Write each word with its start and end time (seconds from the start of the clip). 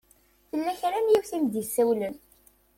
Tella 0.49 0.73
kra 0.79 0.99
n 1.01 1.11
yiwet 1.11 1.31
i 1.35 1.37
m-d-isawlen. 1.43 2.15